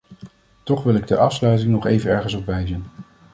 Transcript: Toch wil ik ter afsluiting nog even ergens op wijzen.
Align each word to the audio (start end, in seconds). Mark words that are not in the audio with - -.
Toch 0.63 0.83
wil 0.83 0.95
ik 0.95 1.05
ter 1.05 1.17
afsluiting 1.17 1.69
nog 1.71 1.85
even 1.85 2.11
ergens 2.11 2.33
op 2.33 2.45
wijzen. 2.45 2.85